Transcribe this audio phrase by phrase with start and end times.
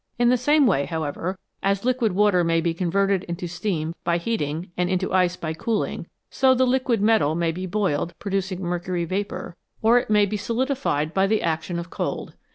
[0.17, 4.71] In the same way, however, as liquid water may be converted into steam by heating
[4.75, 9.55] and into ice by cooling, so the liquid metal may be boiled, producing mercury vapour,
[9.83, 12.33] or it may be 61 METALS, COMMON AND UNCOMMON solidified by the application of cold.